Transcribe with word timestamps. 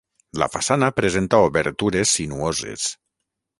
La 0.43 0.45
façana 0.55 0.89
presenta 1.01 1.43
obertures 1.49 2.17
sinuoses. 2.19 2.91